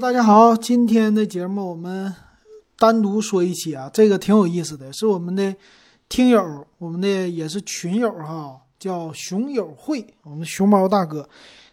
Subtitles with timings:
[0.00, 2.14] 大家好，今天的节目我们
[2.78, 5.52] 单独说一期啊，这个挺有意思的，是我们的
[6.08, 11.28] 听友，我们的也是群友哈，叫熊友会，我们熊猫大哥，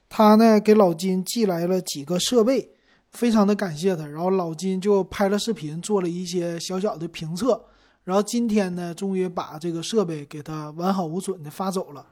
[0.10, 2.68] 他呢给老金寄来了几个设备，
[3.12, 7.64] 非常的感谢他，然后老金就拍了视频，做了一些小小的评测，
[8.06, 12.04] 然后今天呢，终于把这个设备给他完好无损的发走了，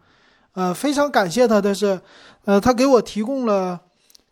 [0.51, 1.99] 呃，非常感谢他的是，
[2.45, 3.81] 呃，他给我提供了。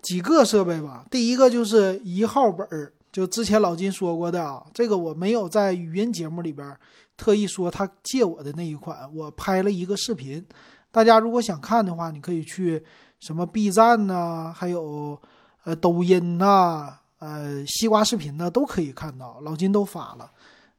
[0.02, 6.75] 几个设备吧，第一个就是一号本儿，就之前老金说过的啊，这个我没有在语音节目里边
[7.15, 10.43] 特意说他借我的那一款，我拍了一个视频，
[10.92, 12.83] 大家如果想看的话，你可以去
[13.19, 15.19] 什么 B 站呐，还有
[15.65, 20.31] 呃抖音呐，呃西瓜视频呢都可以看到，老金都发了，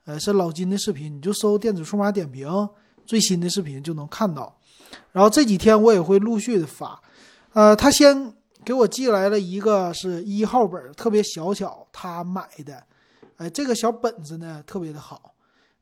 [0.05, 2.49] 呃是老金的视频，你就搜电子数码点评
[3.07, 4.59] 最新的视频就能看到，
[5.13, 7.01] 然后这几天我也会陆续的发，
[7.53, 8.35] 呃他先。
[8.65, 12.83] 给我寄来了一个是一号本，特别小巧，他买的，
[13.37, 15.35] 哎，这个小本子呢特别的好，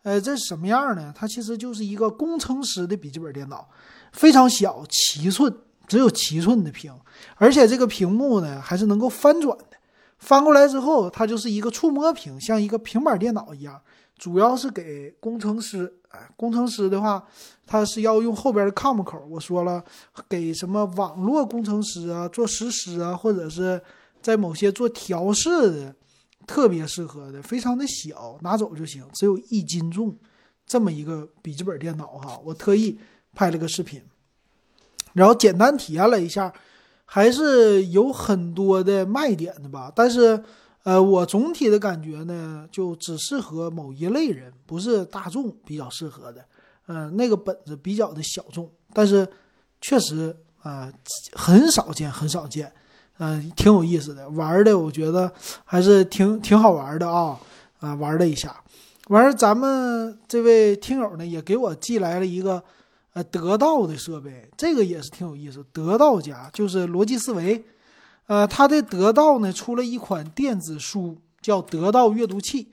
[0.03, 1.13] 呃，这是什么样呢？
[1.15, 3.69] 它其实就是一个工程师的笔记本电脑，
[4.13, 5.55] 非常小，七寸，
[5.87, 6.93] 只有七寸的屏，
[7.37, 9.77] 而且这个屏幕呢还是能够翻转的，
[10.19, 13.79] 翻过来之后它就是一个触摸屏，像一个平板电脑一样，
[14.17, 16.00] 主要是给工程师。
[16.11, 17.25] 哎，工程师的话，
[17.67, 19.25] 他是要用后边的 COM 口。
[19.31, 19.85] 我说了，
[20.29, 23.81] 给什么网络工程师啊，做实施啊，或者是
[24.21, 25.95] 在某些做调试的，
[26.49, 30.17] 特别适合的，非常的小，拿走就行，只有一斤重，
[30.67, 32.41] 这么一个笔记本电脑哈。
[32.45, 32.99] 我特意
[33.33, 34.03] 拍了个视频，
[35.13, 36.53] 然后简单体验了一下，
[37.05, 40.43] 还是有很多的卖点的吧，但是。
[40.85, 46.45] 呃，我总体的感觉呢，就只适合某一类人，不是大众比较适合的。
[46.87, 49.29] 嗯，那个本子比较的小众，但是
[49.81, 50.93] 确实啊，
[51.33, 52.73] 很少见，很少见。
[53.19, 55.31] 嗯，挺有意思的，玩的我觉得
[55.65, 57.39] 还是挺挺好玩的啊。
[57.81, 58.63] 啊，玩了一下，
[59.09, 62.63] 完了，咱们这位听友呢也给我寄来了一个
[63.15, 65.65] 呃得到的设备，这个也是挺有意思。
[65.73, 67.65] 得到家就是逻辑思维。
[68.31, 72.71] 呃，他的得到呢出了一款电子书，叫得到阅读器。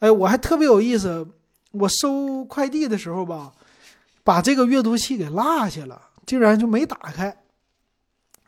[0.00, 1.26] 哎，我还特别有意思，
[1.70, 3.54] 我收快递的时候吧，
[4.22, 7.34] 把这个阅读器给落下了，竟然就没打开，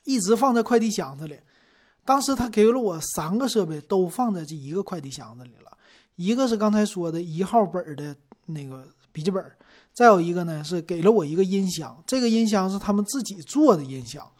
[0.05, 1.39] 一直放在快递箱子里。
[2.05, 5.73] 当时他给了我三个设备，都放在这一个快递箱子里了。
[6.17, 9.43] 一个是刚才说的一号本的那个笔记本，
[9.95, 14.31] 再有一个呢是给了我一个音箱，这个音箱是他们自己做的音箱。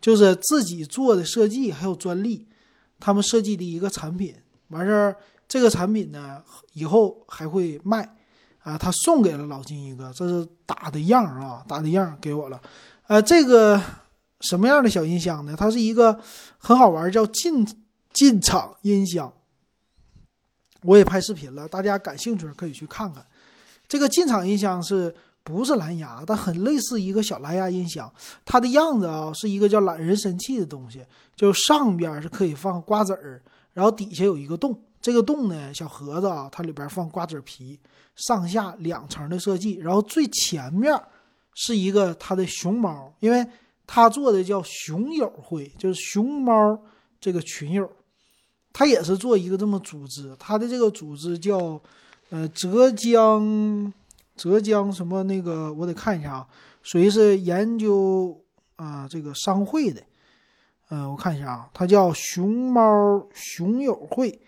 [0.00, 2.46] 就是自己做的设计还有专利，
[3.00, 4.34] 他们设计的一个产品，
[4.68, 5.16] 完事儿
[5.48, 6.42] 这个产品呢
[6.72, 8.16] 以后还会卖，
[8.60, 12.60] 啊，他送给了老金一个，这是打的样啊，打的样给我了，
[13.08, 13.82] 呃，这个
[14.40, 15.56] 什么样的小音箱呢？
[15.58, 16.20] 它是一个
[16.58, 17.66] 很好玩，叫进
[18.12, 19.32] 进场音箱，
[20.82, 23.26] 我也拍视频了，大家感兴趣可以去看看，
[23.88, 25.14] 这个进场音箱是。
[25.48, 28.12] 不是蓝牙，但很类似一个小蓝牙音响。
[28.44, 31.02] 它的样子啊，是一个叫懒人神器的东西，
[31.34, 33.40] 就上边是可以放瓜子儿，
[33.72, 34.78] 然后底下有一个洞。
[35.00, 37.80] 这个洞呢，小盒子啊，它里边放瓜子皮，
[38.14, 39.76] 上下两层的设计。
[39.76, 40.94] 然后最前面
[41.54, 43.46] 是一个它的熊猫，因为
[43.86, 46.78] 它做的叫熊友会，就是熊猫
[47.18, 47.90] 这个群友，
[48.70, 50.36] 它也是做一个这么组织。
[50.38, 51.80] 它的这个组织叫
[52.28, 53.90] 呃浙江。
[54.38, 56.46] 浙江什么那个我得看一下啊，
[56.82, 58.40] 属于是研究
[58.76, 60.00] 啊这个商会的，
[60.90, 62.80] 嗯，我看一下啊，它叫熊猫
[63.34, 64.40] 熊友会，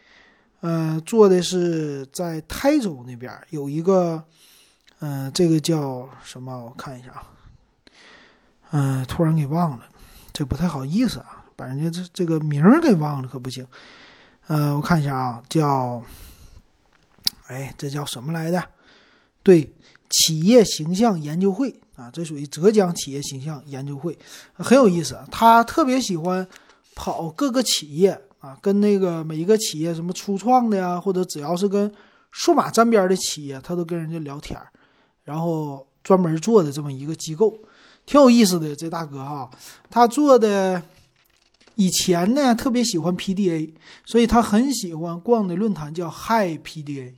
[0.61, 4.23] 嗯，做的是在台州那边有一个，
[5.01, 6.65] 嗯，这个叫什么？
[6.65, 7.27] 我看一下啊，
[8.71, 9.85] 嗯，突然给忘了，
[10.33, 13.67] 这不太好意思啊，把人家这这个名儿给忘了可不行，
[14.47, 16.01] 嗯，我看一下啊，叫，
[17.49, 18.63] 哎，这叫什么来的？
[19.43, 19.73] 对，
[20.11, 24.19] 企业形象研究会啊，这属于浙江企业形象研究会，
[24.53, 25.19] 很有意思。
[25.31, 26.47] 他特别喜欢
[26.95, 31.91] 跑各个企业啊，跟那个每一个企业什么初创的呀，或者只要是跟
[32.33, 34.59] 数码沾边的企业，他都跟人家聊天
[35.23, 37.57] 然后专门做的这么一个机构，
[38.05, 38.75] 挺有意思的。
[38.75, 39.49] 这大哥哈，
[39.89, 40.83] 他做的
[41.77, 43.73] 以前呢特别喜欢 PDA，
[44.05, 47.15] 所以他很喜欢逛的论坛叫 Hi PDA。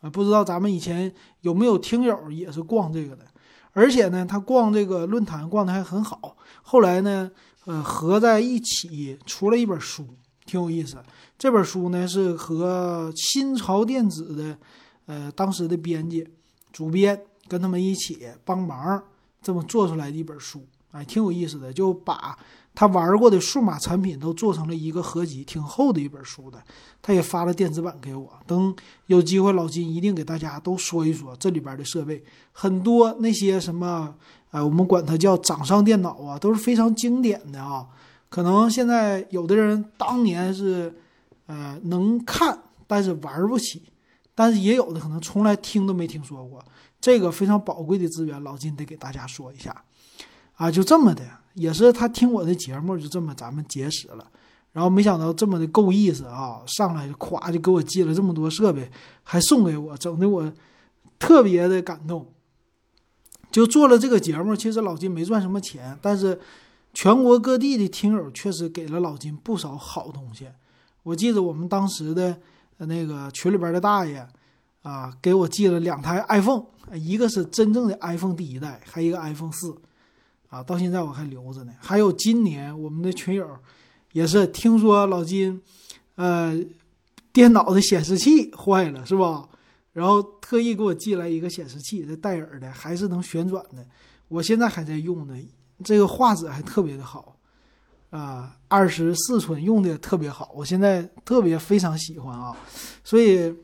[0.00, 3.24] 啊，不知道咱们以前有没有听友也是逛这个的，
[3.72, 6.36] 而且呢，他逛这个论坛逛的还很好。
[6.62, 7.30] 后来呢，
[7.64, 10.06] 呃，合在一起出了一本书，
[10.46, 10.96] 挺有意思。
[11.36, 14.58] 这本书呢是和新潮电子的，
[15.06, 16.26] 呃，当时的编辑、
[16.72, 19.02] 主编跟他们一起帮忙
[19.42, 21.72] 这么做出来的一本书，哎，挺有意思的。
[21.72, 22.38] 就把
[22.78, 26.62] 他玩过的数码产品都做成了一个合集，挺厚的一本书的。
[27.02, 28.72] 他也发了电子版给我，等
[29.06, 32.22] 有机会老金一定给大家都说一说这里边的设备，
[32.52, 34.14] 很多那些什么，
[34.52, 37.84] 呃，我们管它叫掌上电脑啊，都是非常经典的啊。
[38.28, 40.94] 可能现在有的人当年是，
[41.46, 43.82] 呃，能看，但是玩不起，
[44.36, 46.64] 但是也有的可能从来听都没听说过。
[47.00, 49.82] 这个非常宝贵的资源，老金得给大家说一下，
[50.54, 51.24] 啊，就这么的，
[51.58, 54.26] 也是他听我的节目，就这么咱们结识了。
[54.72, 58.90] 然后没想到这么的够意思啊，上来就咵就给我寄了这么多设备，
[59.22, 60.52] 还送给我，整的我
[61.18, 62.26] 特别的感动。
[63.50, 66.38] 就做了这个节目，其实老金没赚什么钱，但是
[66.94, 70.46] 全国各地的听友确实给了老金不少好东西。
[71.02, 72.38] 我记得我们当时的
[72.76, 74.28] 那个群里边的大爷
[74.82, 76.64] 啊，给我寄了两台 iPhone。
[76.94, 79.76] 一个是真正的 iPhone 第一代，还一个 iPhone 四，
[80.48, 81.72] 啊，到现在我还留着呢。
[81.78, 83.48] 还有今年我们的群友
[84.12, 85.60] 也是听说老金，
[86.16, 86.58] 呃，
[87.32, 89.48] 电脑的显示器坏了是吧？
[89.92, 93.86] 然后特意给我寄来一个显示器，这戴尔的，还是能旋转的。
[94.28, 95.34] 我现在还在用呢，
[95.84, 97.36] 这个画质还特别的好，
[98.10, 102.56] 啊，二十四寸用的特别好，我现在特别非常喜欢啊，
[103.02, 103.54] 所以。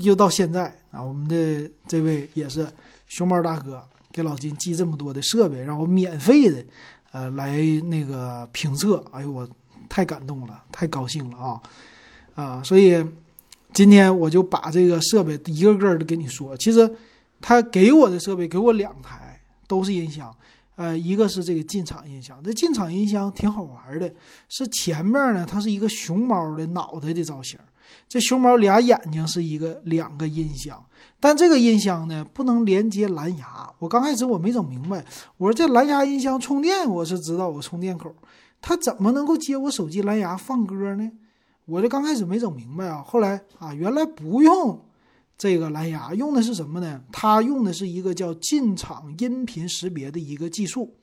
[0.00, 2.66] 又到现在啊，我们的这位也是
[3.08, 6.64] 熊猫大哥给老金寄这么多的设备，让我免费的，
[7.12, 9.02] 呃，来那个评测。
[9.10, 9.48] 哎呦，我
[9.88, 11.62] 太感动了，太高兴了啊
[12.34, 12.62] 啊！
[12.62, 13.04] 所以
[13.72, 16.56] 今天我就把这个设备一个个的给你说。
[16.58, 16.88] 其实
[17.40, 20.34] 他给我的设备，给我两台都是音箱，
[20.76, 24.12] 呃，一个是这个进场音箱，这进场音箱挺好玩的，
[24.48, 27.58] 是前面呢，它是一个熊猫的脑袋的造型。
[28.08, 30.84] 这熊猫俩眼睛是一个两个音箱，
[31.18, 33.70] 但这个音箱呢不能连接蓝牙。
[33.78, 35.04] 我刚开始我没整明白，
[35.38, 38.14] 我说这蓝牙音箱充电我是知道我充电口，
[38.60, 41.10] 它怎么能够接我手机蓝牙放歌呢？
[41.64, 43.02] 我这刚开始没整明白啊。
[43.06, 44.84] 后来啊，原来不用
[45.38, 47.00] 这个蓝牙，用的是什么呢？
[47.12, 50.94] 它用的是一个叫进场音频识别的一个技术。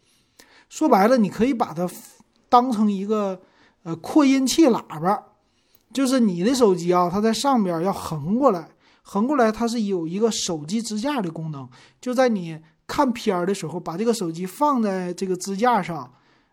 [0.70, 1.90] 说白了，你可以把它
[2.50, 3.42] 当成一个
[3.84, 5.24] 呃扩音器喇叭。
[5.92, 8.70] 就是你的手机啊，它在上边要横过来，
[9.02, 11.68] 横过来它是有一个手机支架的功能。
[12.00, 16.12] 就在你看片儿的时候，把这个手机放在这个支架上，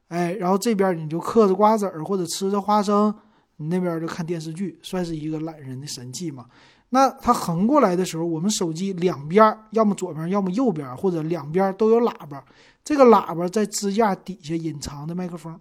[0.08, 3.14] 哎，然后这边你就嗑着瓜子儿或者吃着花生，
[3.56, 6.46] 你那边就看电视剧，算是一个懒人的神器嘛。
[6.90, 12.42] 那它横过来的时候，我们手机两边要么左边，要么右边，或者两边都有喇叭。
[12.84, 15.58] 这个喇叭在支架底下隐藏的麦克风，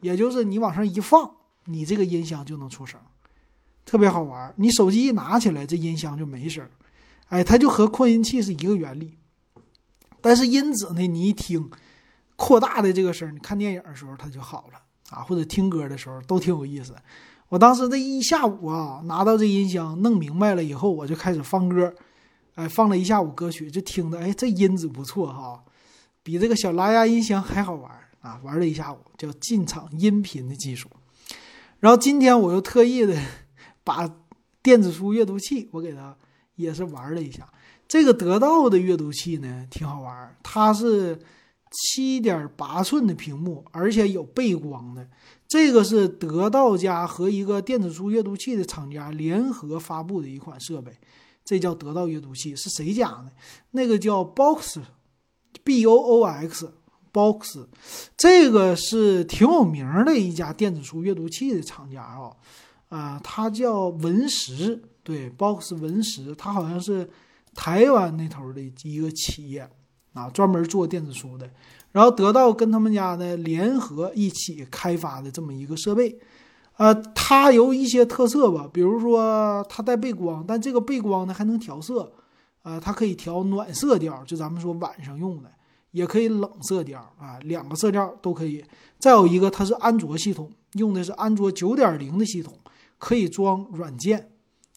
[0.00, 1.30] 也就是你往上一放。
[1.64, 3.00] 你这个音箱就能出声，
[3.84, 4.52] 特别好玩。
[4.56, 6.68] 你手机一拿起来，这音箱就没声，
[7.28, 9.16] 哎，它就和扩音器是一个原理。
[10.20, 11.70] 但是音质呢，你一听
[12.36, 14.80] 扩大的这个声，你看电影的时候它就好了
[15.10, 16.94] 啊，或者听歌的时候都挺有意思。
[17.48, 21.94] 我当时这一下午啊，拿到这音箱弄明白了以后，我就开始放歌，
[22.54, 25.62] 哎，放了一下午歌曲，就听的，哎，这音质不错哈，
[26.22, 30.88] 比这个小蓝牙音箱还好玩啊，玩了一下午，叫进场音频的技术。
[31.82, 33.20] 然后今天我又特意的
[33.82, 34.08] 把
[34.62, 36.16] 电子书阅读器我给它
[36.54, 37.52] 也是玩了一下，
[37.88, 41.18] 这个得到的阅读器呢挺好玩，它是
[41.72, 45.08] 七点八寸的屏幕，而且有背光的。
[45.48, 50.96] 这个是得到家和一个电子书阅读器的厂家联合发布的一款设备，
[51.44, 53.32] 这叫得到阅读器，是谁家的？
[53.72, 56.72] 那个叫 Box，B O O X。
[57.12, 57.58] Box，
[58.16, 62.32] 这个是挺有名的一家电子书阅读器的厂家啊，
[62.88, 67.08] 啊，它叫文石，对，Box 文石，它好像是
[67.54, 69.68] 台湾那头的一个企业
[70.14, 71.50] 啊，专门做电子书的。
[71.90, 76.18] 然后得到跟他们家呢联合一起开发的这么一个设备，
[76.78, 82.10] 呃，它有一些特色吧，比如说它带背光，但这个背光呢还能调色，
[82.62, 85.50] 呃，它可以调暖色调，就咱们说晚上用的。
[85.92, 88.62] 也可以冷色调啊，两个色调都可以。
[88.98, 92.52] 再有一个，它是安卓系统，用的是安卓九点零的系统，
[92.98, 94.30] 可以装软件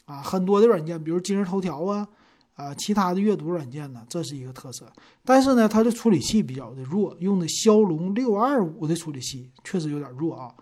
[0.05, 2.07] 啊，很多的软件，比如今日头条啊，
[2.55, 4.85] 啊，其他的阅读软件呢，这是一个特色。
[5.23, 10.53] 但是呢，它的处理器比较的弱，用的骁龙六二五的处理器确实有点弱啊。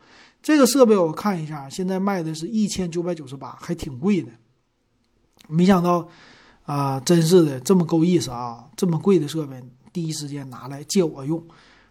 [0.42, 4.30] 这个设备我看一下，现在卖的是一千九百九十八，还挺贵的。
[5.48, 6.08] 没想到
[6.66, 9.64] 啊，真是的，这么够意思啊，这么贵的设备。
[9.94, 11.42] 第一时间拿来借我用，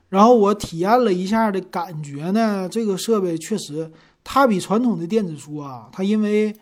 [0.08, 3.90] 然后我体验了一下的感觉呢，这个设备确实
[4.24, 6.54] 它比传统的电子书啊，它因为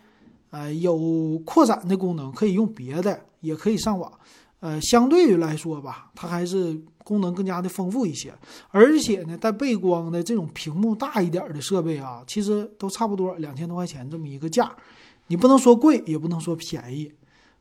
[0.51, 4.11] 呃有扩展的功能，可以用别的，也可以上网，
[4.59, 8.33] 呃，相对于来说吧，它还是功能更加的丰富一些。
[8.69, 14.71] 而且呢，带背光的这种屏幕大一点的设备啊，其实都差不多两千多块钱这么一个价，
[15.27, 17.11] 你不能说贵，也不能说便宜。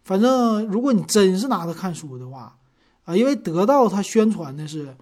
[0.04, 2.56] 反正如果你真是拿它看书的话，
[3.10, 4.94] 啊，因为得到它宣传的是，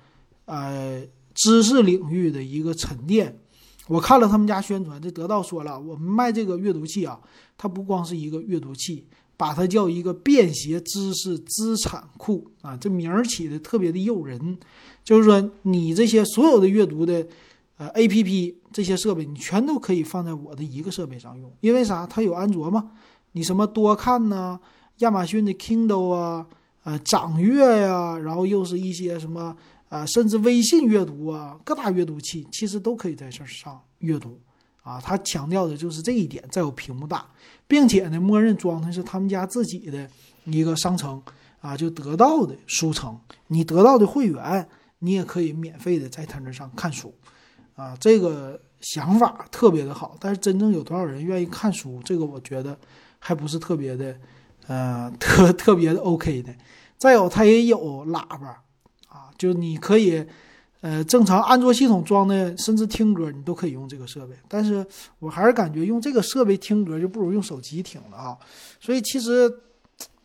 [0.46, 3.38] 呃，知识领域的一个沉淀。
[3.86, 7.20] 我看了他们家宣传，这得到说了，我们卖这个阅读器啊，
[7.56, 9.06] 它不光是一个阅读器。
[9.36, 14.58] 把它叫一个便携知识资产库啊，这名儿起的特别的诱人。
[15.04, 17.24] 就是说，你这些所有的阅读的
[17.76, 21.52] 呃 A P P 这些设备，你全都可以放在我的一个设备上用。
[21.60, 22.04] 因为啥？
[22.04, 22.90] 它有安卓嘛？
[23.30, 24.58] 你什么多看呐，
[24.98, 26.44] 亚马逊的 Kindle 啊，
[26.88, 29.54] 呃，掌阅呀，然后又是一些什么
[29.90, 34.40] 啊，甚至微信阅读啊，各大阅读器其实都可以在这上阅读。
[34.82, 37.26] 啊，他强调的就是这一点，再有屏幕大，
[37.66, 40.08] 并且呢，默认装的是他们家自己的
[40.46, 41.22] 一个商城
[41.60, 44.66] 啊，就得到的书城，你得到的会员，
[45.00, 47.14] 你也可以免费的在他那上看书，
[47.76, 52.78] 啊，这个想法特别的好，但是真正有多少人愿意看书，这个我觉得
[53.18, 54.18] 还不是特别的，
[54.68, 56.54] 呃，特特别的 OK 的。
[56.98, 58.62] 再有，它也有喇叭，
[59.08, 60.26] 啊，就你可以。
[60.80, 64.86] 呃，正常安卓系统装的，甚至听歌你都可以用这个设备，但是
[65.18, 68.38] 我还是感觉用这个设备听歌就不如用手机听了啊。
[68.78, 69.52] 所以其实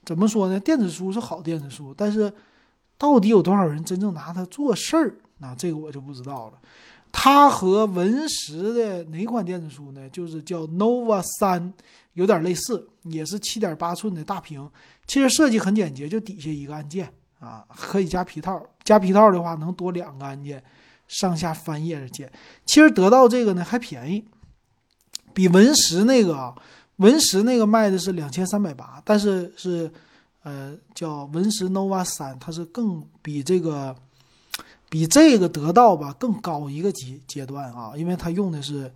[0.05, 0.59] 怎么说呢？
[0.59, 2.31] 电子书是好电子书，但是
[2.99, 5.15] 到底有多少人真正拿它做事儿？
[5.39, 6.59] 那这个我就不知道了。
[7.11, 10.07] 它和文石的哪款电子书呢？
[10.11, 11.73] 就是叫 Nova 三，
[12.13, 14.69] 有点类似，也是七点八寸的大屏，
[15.07, 17.11] 其实设计很简洁，就底下一个按键。
[17.39, 20.63] 啊，可以加皮套，加皮套的话能多两个按键，
[21.09, 22.31] 上下翻页的键。
[22.65, 24.23] 其实得到这个呢还便宜，
[25.33, 26.55] 比文石那个啊，
[26.95, 29.91] 文石那个卖的是两千三百八，但是是，
[30.43, 33.93] 呃，叫文石 Nova 三，它是更比这个，
[34.87, 38.89] 比这个得到吧更高一个阶阶段啊，因为它用的是，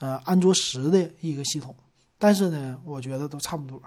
[0.00, 1.72] 呃，安卓十的一个系统，
[2.18, 3.80] 但是呢，我觉得都差不多。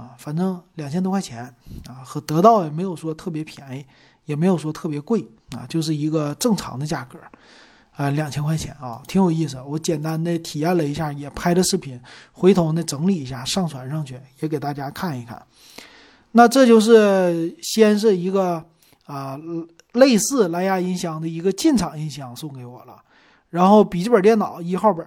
[0.00, 1.44] 啊，反正两千多块钱
[1.86, 3.84] 啊，和得到也没有说特别便宜，
[4.24, 7.18] 也没有说特别贵啊，就是一个正常的价格，
[7.94, 9.60] 啊，两千块钱啊，挺有意思。
[9.60, 12.00] 我简单的体验了一下，也拍了视频，
[12.32, 15.44] 回头呢整理一下上传上去，也给大家看一看。
[16.32, 18.64] 那这就是先是一个
[19.04, 19.38] 啊
[19.92, 22.96] 类似蓝牙音箱的一个进场音箱送给我了，
[23.50, 25.06] 然后笔记本电脑一号本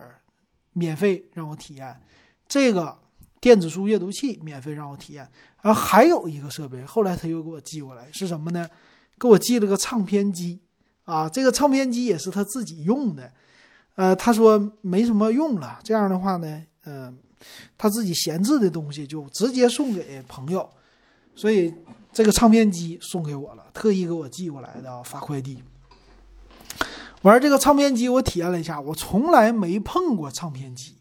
[0.74, 2.00] 免费让我体验
[2.48, 2.96] 这个。
[3.44, 5.30] 电子书阅读器免费让我体验，
[5.62, 8.66] 然后还有一个设备，后来他又给我寄过来，是什么呢？
[9.20, 10.62] 给我寄了个唱片机，
[11.04, 13.30] 啊，这个唱片机也是他自己用的，
[13.96, 17.18] 呃，他说没什么用了，这样的话呢，嗯，
[17.78, 20.70] 他自己闲置的东西就直接送给朋友，
[21.36, 21.74] 所以
[22.14, 25.62] 这个唱片机送给我了，特意给我寄过来的，发快递。
[27.24, 30.96] 玩这个唱片机，我体验了一下，我从来没碰过唱片机。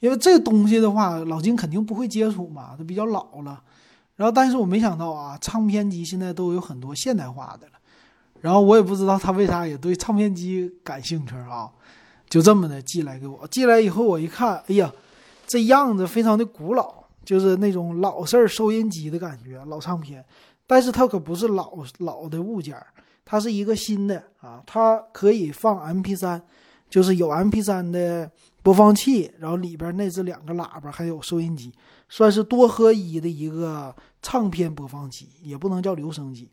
[0.00, 3.60] 因为这东西的话，老金肯定不会接触嘛，它比较老了。
[4.14, 7.72] 然后，但是我没想到啊，唱片机现在都有很多现代化的了。
[8.40, 11.68] 然后我也不知道他为啥也对唱片机感兴趣啊，
[12.28, 13.46] 就这么的寄来给我。
[13.48, 14.92] 寄来以后我一看，哎呀，
[15.46, 20.24] 这样子非常的古老，就是那种老式收音机的感觉，老唱片。
[20.66, 22.76] 但是它可不是老老的物件
[23.24, 26.40] 它是一个新的啊，它可以放 MP3，
[26.88, 28.30] 就是有 MP3 的。
[28.68, 31.72] 播放器，然后里边内置两个喇叭，还有收音机，
[32.10, 36.50] 算是多合一的一个唱片播放机，也不能叫留声机。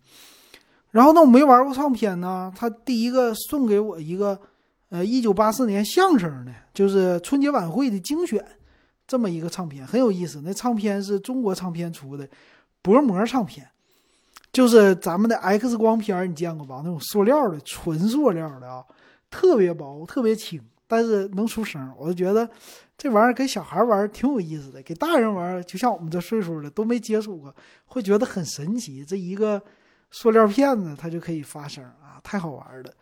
[0.92, 4.40] 然后呢，我没玩过唱片呢，他第一个送给我一个，
[4.92, 8.42] 呃，一九八四年相声的，就是春节晚会的精选，
[9.06, 10.40] 这么一个唱片，很有意思。
[10.42, 12.26] 那唱片是中国唱片出的
[12.82, 13.68] 薄膜唱片，
[14.54, 16.80] 就是咱们的 X 光片，你见过吧？
[16.82, 18.86] 那种塑料的，纯塑料的啊，
[19.30, 20.62] 特别薄，特别轻。
[20.88, 22.50] 但是能出声，我就觉得
[22.98, 27.54] 这玩意儿给小孩玩挺有意思的，给大人玩就像我们这岁数的都没接触过，
[27.86, 29.04] 会觉得很神奇。
[29.04, 29.62] 这一个
[30.12, 32.94] 塑料片子它就可以发声啊，太好玩了。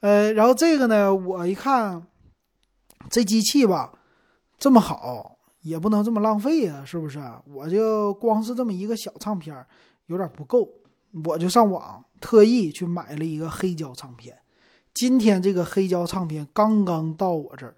[0.00, 2.06] 呃，然后这个呢，我一看
[3.08, 3.92] 这机器吧
[4.58, 7.18] 这么好，也不能这么浪费呀，是不是？
[7.46, 9.64] 我就光是这么一个小唱片
[10.06, 10.68] 有点不够，
[11.24, 14.36] 我就上网特意去买了一个黑胶唱片。
[14.96, 17.74] 今天这个黑胶唱片刚刚到我这儿，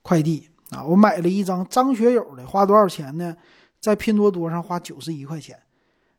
[0.00, 0.82] 快递啊！
[0.82, 3.36] 我买了一张张学友的，花多少钱呢？
[3.78, 5.60] 在拼多多上花九十一块钱。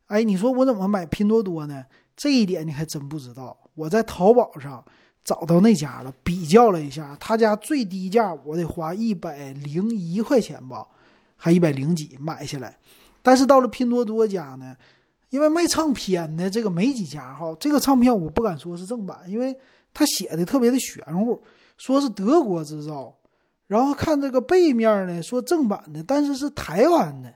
[0.05, 1.85] 哎，你说我怎么买拼多多呢？
[2.15, 3.57] 这一点你还真不知道。
[3.73, 4.85] 我在淘宝上
[5.23, 10.85] 找到那家了，比较了一下，他家最低价我得花一百零一块钱吧，
[11.37, 12.77] 还一百零几买下来。
[13.23, 14.77] 但是到了拼多多家呢，
[15.31, 19.57] 因为卖唱片的这个没几家哈，这个唱片我不敢说是正版，因为
[19.95, 21.41] 他写的特别的玄乎，
[21.77, 23.17] 说是德国制造。
[23.65, 27.33] 然后看这个背面呢，说正版的，但是是台湾的，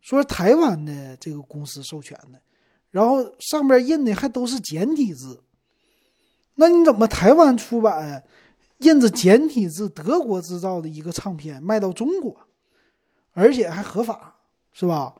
[0.00, 2.40] 说台湾的这个公司授权的。
[2.90, 5.40] 然后上面印的还都是简体字，
[6.56, 8.24] 那你怎么台湾出版
[8.78, 12.36] 印着简体字、德国制造的一个唱片卖到中国，
[13.32, 14.34] 而且还合法，
[14.72, 15.14] 是吧？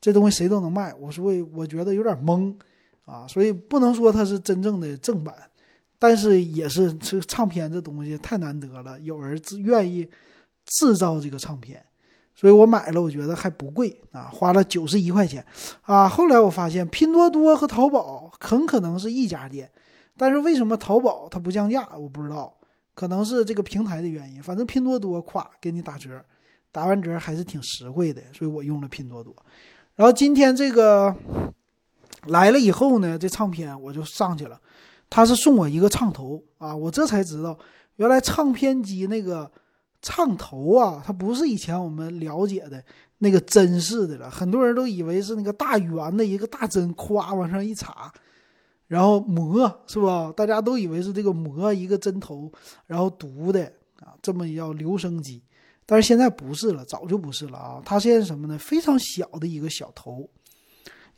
[0.00, 2.54] 这东西谁都能卖，我说我觉得有点懵
[3.04, 5.47] 啊，所以不能说它是真正的正版，
[5.98, 10.08] 但是也是这唱片这东西太难得了，有人愿意
[10.64, 11.84] 制造这个唱片。
[12.34, 15.44] 所以我买了，我觉得还不贵啊，花了九十一块钱
[15.82, 16.08] 啊。
[16.08, 19.68] 后来我发现拼多多和淘宝很可能是一家店，
[20.16, 22.56] 但是为什么淘宝它不降价，我不知道，
[22.94, 24.40] 可能是这个平台的原因。
[24.40, 26.24] 反正拼多多咵给你打折，
[26.70, 29.34] 打完折还是挺实惠的，所以我用了拼多多。
[29.96, 31.12] 然后今天这个
[32.26, 34.60] 来了以后呢，这唱片我就上去了，
[35.10, 37.58] 他是送我一个唱头啊，我这才知道
[37.96, 39.50] 原来唱片机那个。
[40.00, 42.80] 唱头啊，它不是以前我们了解的
[43.18, 44.30] 那个针式的了。
[44.30, 48.12] 很多人都以为是那个大圆的一个大针，咵往上一插，
[48.86, 50.32] 然后磨，是吧？
[50.36, 52.48] 大家都以为是这个磨一个针头，
[52.86, 53.64] 然后读的
[53.98, 55.42] 啊，这么叫留声机。
[55.84, 57.82] 但是现在不是了，早就不是了啊。
[57.84, 58.56] 它现在什么呢？
[58.56, 60.30] 非常小的一个小头，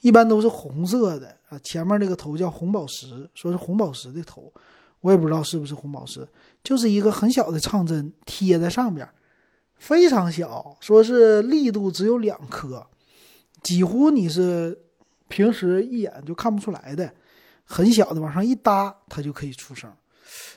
[0.00, 1.58] 一般都是红色的啊。
[1.62, 4.50] 前面那个头叫红宝石，说是红宝石的头。
[5.02, 6.28] 我也不知道是不是红宝石，
[6.62, 9.08] 就是一个很小的唱针贴在上边，
[9.78, 12.86] 非常小，说是力度只有两颗，
[13.62, 14.78] 几乎你是
[15.28, 17.10] 平时一眼就看不出来的，
[17.64, 19.90] 很小的往上一搭，它就可以出声。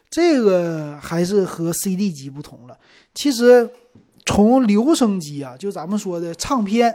[0.10, 2.78] 这个还是和 CD 机不同了。
[3.16, 3.70] 其实
[4.26, 6.94] 从留声机啊，就咱们说的唱片，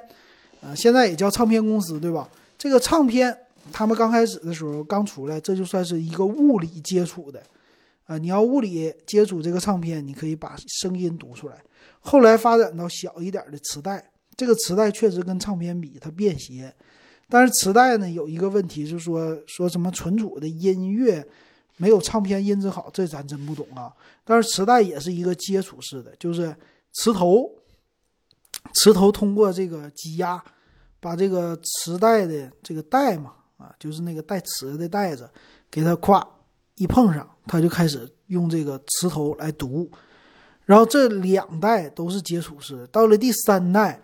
[0.61, 2.29] 啊，现在也叫唱片公司，对吧？
[2.59, 3.35] 这个唱片。
[3.73, 7.43] 他们刚开始的时候刚出来，这就算是一个物理接触的，
[8.07, 11.63] 啊，你要物理接触这个唱片，你可以把声音读出来。
[12.01, 16.73] 后来发展到小一点的磁带，这个磁带确实跟唱片比它便携，
[17.29, 21.27] 但是磁带呢有一个问题，是说说什么存储的音乐
[21.77, 23.93] 没有唱片音质好，这咱真不懂啊。
[24.25, 26.55] 但是磁带也是一个接触式的，就是
[26.95, 27.51] 磁头，
[28.75, 30.43] 磁头通过这个挤压，
[31.01, 33.35] 把这个磁带的这个带嘛。
[33.59, 35.29] 啊，就是那个带磁的袋子，
[35.71, 36.27] 给它咵
[36.77, 39.91] 一碰上，它就开始用这个磁头来读。
[40.65, 44.01] 然后这两代都是接触式，到了第三代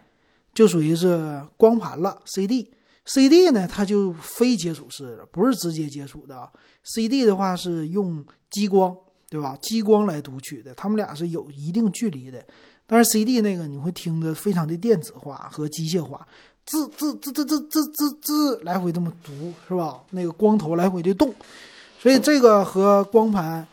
[0.53, 2.21] 就属于是光盘了。
[2.25, 6.51] CD，CD 呢它就非接触式的，不是直接接触的啊。
[6.83, 8.97] CD 的话是用激光，
[9.29, 9.57] 对吧？
[9.61, 12.45] 激光来读取的，他们俩是有一定距离的。
[12.87, 16.27] 但是 CD 那个你会听得非常的电子化和机械化。
[16.67, 20.01] 滋滋滋滋滋滋滋滋，来回这么读是吧？
[20.11, 21.35] 那个光头来回的动，
[21.99, 23.67] 所以这个和光盘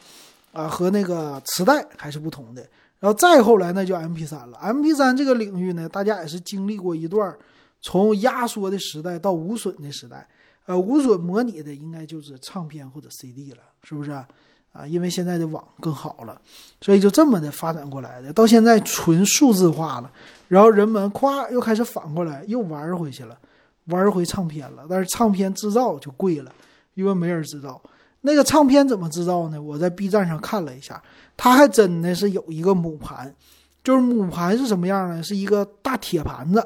[0.51, 2.61] 啊和那个磁带还是不同的。
[2.99, 4.57] 然后再后来那就 M P 三了。
[4.59, 7.35] M P 三这个领域呢，大家也是经历过一段
[7.81, 10.27] 从压缩的时代到无损的时代。
[10.67, 14.11] 呃，无损模拟的应该就是唱片或者 C D 了，是不是？
[14.73, 16.39] 啊因为现在的网更好了，
[16.79, 18.31] 所以就这么的发展过来的。
[18.31, 20.09] 到现在纯数字化了，
[20.47, 23.37] 然后人们咵又开始反过来又玩回去了，
[23.87, 24.85] 玩回唱片了。
[24.89, 26.51] 但是唱片制造就贵了，
[26.93, 27.81] 因为没人制造。
[28.21, 29.61] 那个唱片怎么制造呢？
[29.61, 31.03] 我在 B 站上看了一下，
[31.35, 33.35] 它还真的是有一个母盘，
[33.83, 35.21] 就是母盘是什么样呢？
[35.21, 36.65] 是一个大铁盘子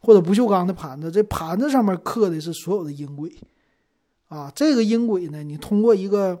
[0.00, 3.32] 或者不锈钢的盘子，这盘子上面刻的是所有的音轨
[4.28, 4.50] 啊。
[4.56, 6.36] 这个音轨呢，你通过一个。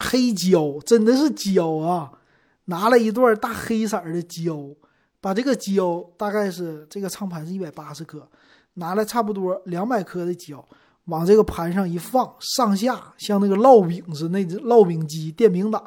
[0.00, 2.12] 黑胶真的是胶啊！
[2.66, 4.76] 拿了一段大黑色的胶，
[5.20, 8.28] 把这个胶大概是这个唱盘是一百八十克，
[8.74, 10.64] 拿了差不多两百克的胶，
[11.06, 15.82] 往这个盘上一放，上下像那个烙饼似的，那烙饼机、电饼铛，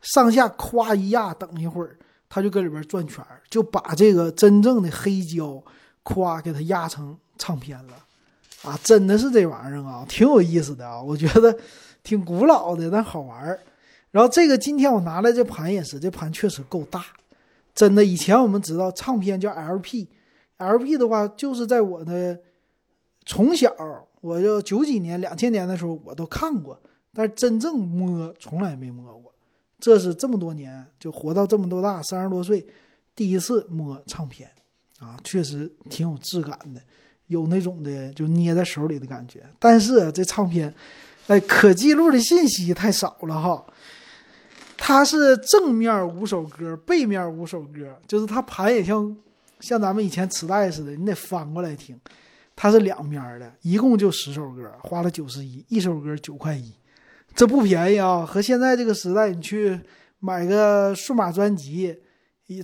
[0.00, 5.62] 上下咵一压，等一会儿它就搁里边转圈就把这个真正的黑胶
[6.04, 7.92] 咵给它压成唱片了
[8.62, 8.78] 啊！
[8.82, 11.58] 真的是这玩意儿啊，挺有意思的啊，我觉得。
[12.02, 13.60] 挺古老的，但好玩儿。
[14.10, 17.02] 然后这个今天我拿来这盘也是，这盘确实够大，
[17.74, 18.04] 真的。
[18.04, 22.38] 以前我们知道唱片叫 LP，LP 的话就是在我的
[23.24, 23.74] 从小，
[24.20, 26.78] 我就九几年、两千年的时候我都看过，
[27.14, 29.32] 但是真正摸从来没摸过。
[29.80, 32.66] 这是这么多年就活到这么多大，三十多岁
[33.16, 34.50] 第一次摸唱片
[34.98, 36.82] 啊，确实挺有质感的，
[37.28, 39.42] 有那种的就捏在手里的感觉。
[39.58, 40.74] 但是这唱片。
[41.28, 43.64] 哎，可记录的信息太少了哈。
[44.76, 49.16] 它是正面五首歌，背面五首歌，就是它盘也像
[49.60, 51.98] 像咱们以前磁带似的，你得翻过来听。
[52.54, 56.72] 它是两面的，一共就十首歌，花了九十一，一首歌九块一，
[57.34, 58.26] 这不便宜啊！
[58.26, 59.80] 和现在这个时代，你去
[60.18, 61.96] 买个数码专辑，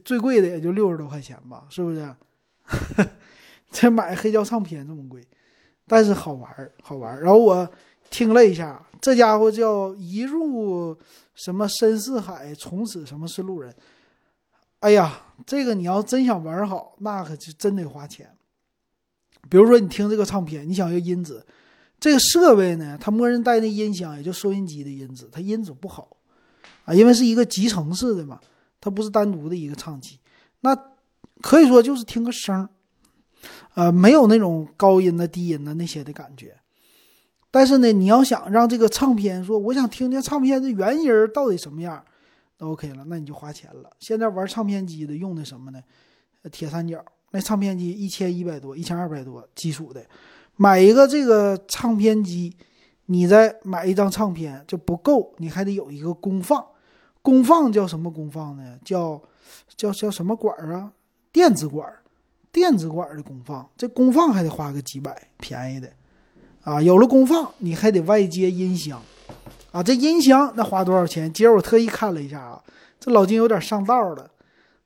[0.05, 2.14] 最贵的也就六十多块钱吧，是不是？
[3.71, 5.27] 这买黑胶唱片这么贵，
[5.87, 7.18] 但是好玩，好玩。
[7.21, 7.68] 然后我
[8.11, 10.97] 听了一下，这家伙叫一入
[11.35, 13.75] 什么深似海，从此什么是路人。
[14.81, 18.31] 哎呀，这个你要真想玩好，那可就真得花钱。
[19.49, 21.44] 比如说你听这个唱片，你想要音质，
[21.99, 26.16] 这个设备呢，它默认带那音箱，也就收音机的音质，它音质不好
[26.85, 28.40] 啊，因为是一个集成式的嘛，
[28.81, 30.18] 它不是单独的一个唱机，
[30.61, 30.77] 那
[31.40, 32.68] 可以说就是听个声儿。
[33.75, 36.57] 呃，没有那种高音的、低音的那些的感觉。
[37.59, 42.01] 但是呢，你要想让这个唱片说，我想听听唱片的原音到底什么样，
[42.59, 43.90] 那 OK 了，那你就花钱了。
[43.99, 45.81] 现在玩唱片机的用的什么呢？
[46.53, 50.07] 铁三角，那唱片机一千一百多、一千二百多，基础的。
[50.55, 52.57] 买一个这个唱片机，
[53.07, 56.64] 你再买一张唱片就不够，你还得有一个功放。
[57.23, 58.79] 功放叫什么功放呢？
[58.85, 59.21] 叫
[59.75, 60.92] 叫叫什么管啊？
[61.33, 61.92] 电子管。
[62.53, 65.92] 电子管的功放，这功放还得花个几百，便宜的，
[66.68, 69.00] 啊，有了功放，你还得外接音箱，
[69.72, 71.33] 啊，这音箱那花多少钱？
[71.33, 72.62] 今儿我特意看了一下啊，
[73.00, 74.31] 这老金有点上道了，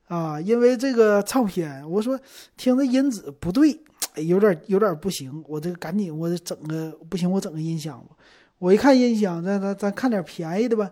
[0.07, 2.17] 啊，因为这个唱片，我说
[2.57, 3.81] 听着音质不对，
[4.15, 8.15] 有点有点不行，我这赶紧我整个不行，我整个音箱吧。
[8.61, 10.89] 我一看音箱，咱咱咱看点便宜的吧，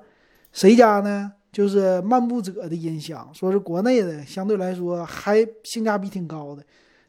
[0.51, 1.31] 谁家呢？
[1.53, 6.65] 就是漫步者的音箱，说是国内的，相对来说还性价比挺高的。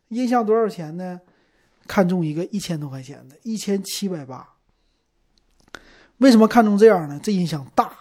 [0.09, 1.19] 音箱多少钱呢？
[1.87, 4.47] 看中一个一千多块钱的，一千七百八。
[6.17, 7.19] 为什么看中这样呢？
[7.21, 7.91] 这音箱大。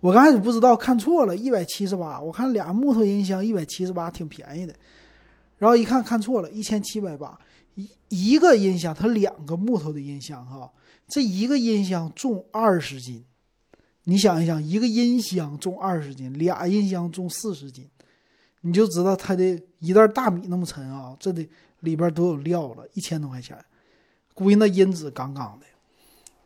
[0.00, 2.20] 我刚开始不知道，看错了，一百七十八。
[2.20, 4.74] 我看俩木头音箱一百七十八，挺便宜的。
[5.58, 7.38] 然后一看看错了，一千七百八。
[7.74, 10.70] 一一个音箱，它两个木头的音箱哈，
[11.06, 13.24] 这一个音箱重二十斤。
[14.04, 17.88] 你想一想，一个音箱重二十斤，俩音箱重四十斤，
[18.62, 21.14] 你就知道它的一袋大米那么沉啊！
[21.20, 21.48] 这得
[21.80, 23.56] 里边都有料了，一千多块钱，
[24.34, 25.66] 估计那音质杠杠的。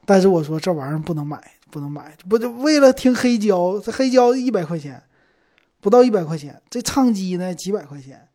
[0.05, 3.79] 但是我说这玩意儿不能买，不能买，不就为了听黑胶？
[3.81, 5.03] 这黑胶一百块钱，
[5.81, 6.61] 不到一百块钱。
[6.71, 8.27] 这唱机呢，几百块钱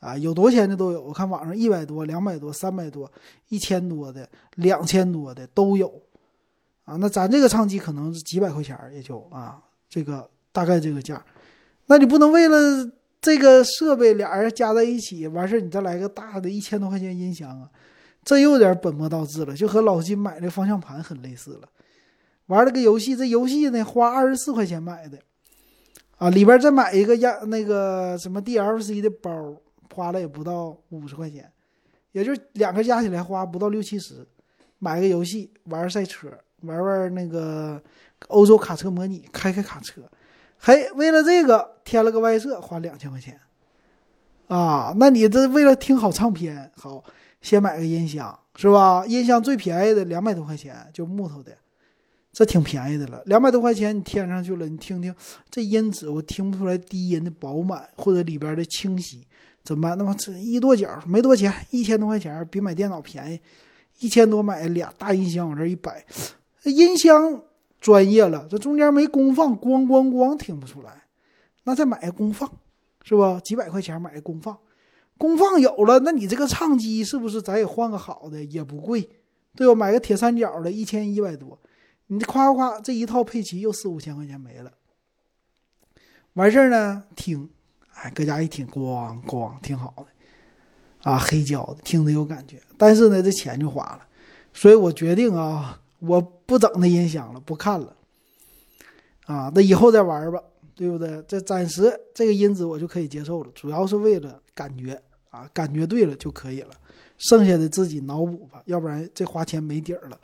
[0.00, 1.02] 啊，有多少钱的都有。
[1.02, 3.10] 我看网上一百多、两百多、三百多、
[3.50, 6.02] 一千多的、两千多的都有。
[6.84, 11.22] 啊，那咱这个唱机可能是几百块钱也就啊，这个大概这个价，
[11.86, 17.68] 那你不能为了这个设备俩人加在一起完事，你再来个大的一千多块钱音箱啊，
[18.24, 21.68] 这又有点本末倒置了，就和老金买的方向盘很类似了。
[22.46, 25.18] 玩了个游戏，这游戏呢花二十四块钱买的，
[26.16, 29.60] 啊，里边再买一个压那个什么 DLC 的包，
[29.94, 31.50] 花了也不到五十块钱，
[32.12, 34.26] 也就两个加起来花不到六七十，
[34.78, 36.30] 买个游戏玩赛车。
[36.62, 37.80] 玩玩那个
[38.26, 40.02] 欧洲卡车模拟，开开卡车，
[40.60, 43.38] 嘿，为了这个添了个外设，花两千块钱，
[44.48, 47.02] 啊，那你这为了听好唱片，好，
[47.40, 49.04] 先买个音箱是吧？
[49.06, 51.52] 音箱最便宜的两百多块钱，就木头的，
[52.32, 53.22] 这挺便宜的了。
[53.26, 55.14] 两百多块钱你添上去了，你听听
[55.48, 59.24] 这音质，我听不出来低音的饱满或者里边的清晰，
[59.62, 59.96] 怎么办？
[59.96, 63.40] 那么这一跺脚没多钱，一千多块钱比买电脑便宜，
[64.00, 66.04] 一千多买俩大音箱往这一摆。
[66.64, 67.40] 音箱
[67.80, 71.04] 专业了，这中间没功放，咣咣咣听不出来。
[71.64, 72.50] 那再买个功放，
[73.02, 73.38] 是吧？
[73.44, 74.56] 几百块钱买个功放，
[75.16, 78.42] 功放有了，那你这个唱机是不是咱也换个好的？
[78.44, 79.08] 也不贵，
[79.54, 79.74] 对吧？
[79.74, 81.58] 买个铁三角的，一千一百多，
[82.08, 84.72] 你夸夸这一套配齐又四五千块钱没了。
[86.32, 87.48] 完事儿呢，听，
[87.94, 92.60] 哎，搁家一听，咣咣，挺好的，啊，黑胶的，听着有感觉。
[92.76, 94.00] 但是呢，这钱就花了，
[94.52, 95.80] 所以我决定啊。
[96.00, 97.94] 我不整那音响了，不看了，
[99.26, 100.42] 啊，那以后再玩吧，
[100.74, 101.22] 对不对？
[101.26, 106.70] 这暂时这个音质我就可以接受了，主要是为了感觉啊，感觉对了就可以了，
[107.18, 110.18] 剩下的自己脑补吧，要不然这花钱没底儿了。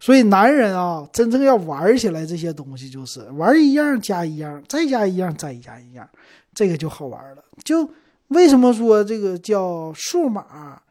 [0.00, 6.06] 所以男人啊，真正要玩起来这些东西，就是玩一样加一样，再加一样再加一样，
[6.52, 7.44] 这个就好玩了。
[7.64, 7.88] 就
[8.28, 10.82] 为什么说这个叫数码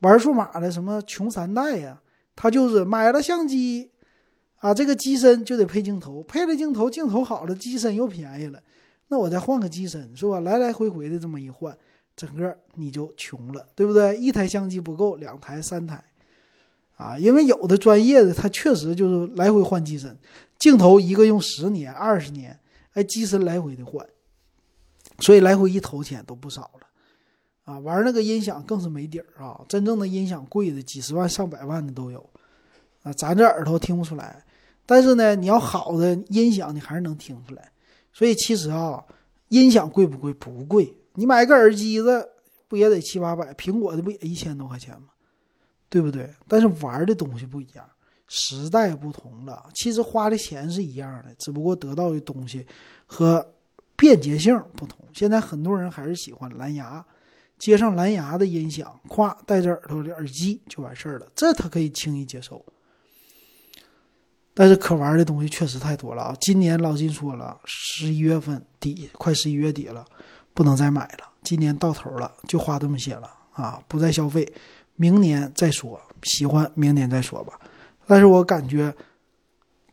[0.00, 1.98] 玩数码的什么穷三代呀？
[2.42, 3.88] 他就是买了相机，
[4.56, 8.60] 啊，这个机身就得配镜头，配了镜头，镜头好了，机身又便宜了，
[9.06, 10.40] 那我再换个机身是吧？
[10.40, 11.78] 来来回回的这么一换，
[12.16, 14.16] 整个你就穷了，对不对？
[14.16, 16.02] 一台相机不够，两台、三台，
[16.96, 20.18] 啊，因为有的专业的他确实就是来回换机身，
[20.58, 22.58] 镜头一个用十年、二十年，
[22.94, 24.04] 哎，机身来回的换，
[25.20, 29.64] 所以来回一投钱都不少了，啊，玩那个音响更是没底儿啊！
[29.68, 32.28] 真正的音响贵的几十万上百万的都有
[33.02, 34.44] 啊，咱这耳朵听不出来。
[34.84, 37.70] 但是呢，你要好的音响，你还是能听出来。
[38.12, 39.02] 所以其实啊，
[39.48, 40.32] 音响贵不贵？
[40.34, 40.94] 不贵。
[41.14, 42.28] 你买个耳机子
[42.68, 43.52] 不也得七八百？
[43.54, 45.08] 苹果的不也一千多块钱吗？
[45.88, 46.28] 对不对？
[46.48, 47.84] 但是玩的东西不一样，
[48.28, 49.66] 时代不同了。
[49.74, 52.66] 其实花的钱是一样的，只不过得到的东西
[53.06, 53.46] 和
[53.96, 55.06] 便捷性不同。
[55.12, 57.04] 现在很多人还是喜欢蓝牙。
[57.58, 62.64] 接上蓝牙的音响，咵，戴着耳朵的耳机就完事儿了，这他可以轻易接受。
[64.54, 66.36] 但是可玩的东西确实太多了啊！
[66.40, 70.04] 今年老金说了，十一月份底，快十一月底了，
[70.52, 71.28] 不能再买了。
[71.42, 73.82] 今年到头了，就花这么些了啊！
[73.88, 74.46] 不再消费，
[74.96, 76.00] 明年再说。
[76.22, 77.58] 喜欢明年再说吧。
[78.06, 78.94] 但是我感觉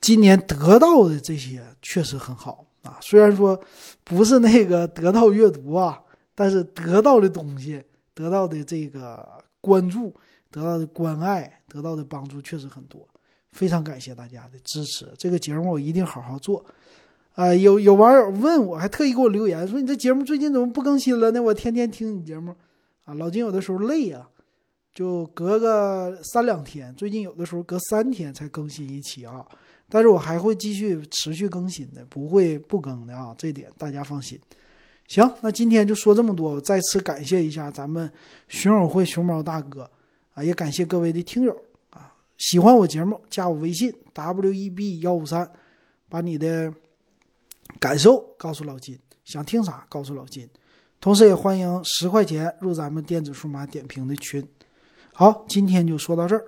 [0.02, 3.60] 今年得到的这些确实很好啊，虽然说
[4.04, 6.02] 不是那个得到阅读啊。
[6.42, 9.28] 但是得到的东西，得到的这个
[9.60, 10.16] 关注，
[10.50, 13.06] 得到的关爱，得到的帮助确实很多，
[13.52, 15.08] 非常感谢大家的支持。
[15.18, 16.64] 这个节目我一定好好做。
[17.36, 21.42] 啊，有有网友问我，还特意给我留言说：“你这节目最近怎么不更新了呢？
[21.42, 22.54] 我天天听你节目。”
[23.06, 24.30] 啊，老金有的时候累啊，
[24.94, 29.46] 就隔个三两天，最近有的时候隔三天才更新一期啊。
[29.88, 34.38] 但是我还会继续持续更新的，不会不更的啊，这点大家放心。
[35.08, 36.60] 行，那今天就说这么多。
[36.60, 38.12] 再次感谢一下咱们
[38.50, 39.90] 熊友会熊猫大哥
[40.34, 41.56] 啊，也感谢各位的听友。
[42.40, 45.50] 喜欢我节目，加我微信 w e b 幺五三，
[46.08, 46.74] 把你的
[47.80, 50.50] 感受告诉老金，想听啥告诉老金。
[51.02, 54.42] 同时也欢迎十块钱入咱们电子数码点评的群。
[55.14, 56.46] 好，今天就说到这儿。